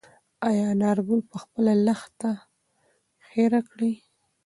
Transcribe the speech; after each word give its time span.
ایا 0.47 0.65
انارګل 0.73 1.21
به 1.29 1.37
خپله 1.43 1.73
لښته 1.85 2.31
هېره 3.31 3.61
کړي؟ 3.69 3.93